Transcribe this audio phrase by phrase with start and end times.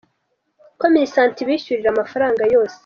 [0.79, 2.77] ko Minisante ibishyurira amafaranga yose.